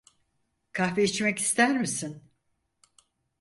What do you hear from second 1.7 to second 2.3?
misin?